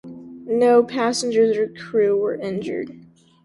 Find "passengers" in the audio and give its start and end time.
0.83-1.55